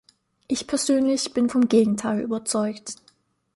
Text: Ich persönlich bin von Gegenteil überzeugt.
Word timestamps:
Ich 0.47 0.65
persönlich 0.65 1.31
bin 1.33 1.47
von 1.47 1.67
Gegenteil 1.67 2.21
überzeugt. 2.21 2.95